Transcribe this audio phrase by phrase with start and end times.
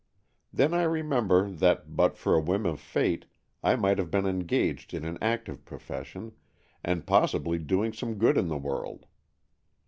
[0.51, 3.25] Then I remember that, but for a whim of fate,
[3.61, 6.31] I might have been engaged in an active profession,
[6.83, 9.05] and possibly doing some good in the world.